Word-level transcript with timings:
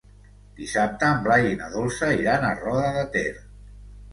Dissabte 0.61 1.09
en 1.17 1.21
Blai 1.27 1.45
i 1.49 1.59
na 1.61 1.69
Dolça 1.75 2.09
iran 2.25 2.49
a 2.49 2.55
Roda 2.63 2.91
de 2.97 3.05
Ter. 3.19 3.29